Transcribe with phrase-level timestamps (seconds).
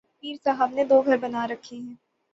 [0.19, 1.95] پیر صاحب نے دوگھر بنا رکھے ہیں۔